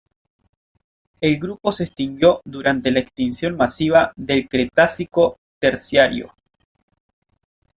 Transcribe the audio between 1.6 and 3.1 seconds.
se extinguió durante la